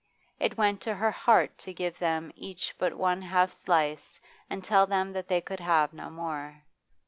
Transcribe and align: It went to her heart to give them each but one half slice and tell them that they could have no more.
It 0.39 0.57
went 0.57 0.81
to 0.81 0.95
her 0.95 1.11
heart 1.11 1.59
to 1.59 1.75
give 1.75 1.99
them 1.99 2.31
each 2.35 2.73
but 2.79 2.95
one 2.97 3.21
half 3.21 3.53
slice 3.53 4.19
and 4.49 4.63
tell 4.63 4.87
them 4.87 5.13
that 5.13 5.27
they 5.27 5.41
could 5.41 5.59
have 5.59 5.93
no 5.93 6.09
more. 6.09 6.63